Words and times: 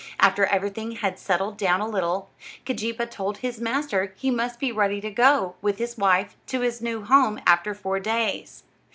After 0.19 0.45
everything 0.47 0.93
had 0.93 1.19
settled 1.19 1.57
down 1.57 1.79
a 1.79 1.87
little, 1.87 2.31
Keejeepaa 2.65 3.11
told 3.11 3.37
his 3.37 3.61
master 3.61 4.15
he 4.17 4.31
must 4.31 4.59
be 4.59 4.71
ready 4.71 4.99
to 4.99 5.11
go, 5.11 5.53
with 5.61 5.77
his 5.77 5.95
wife, 5.95 6.35
to 6.47 6.61
his 6.61 6.81
new 6.81 7.03
home 7.03 7.39
after 7.45 7.75
four 7.75 7.99
days. 7.99 8.63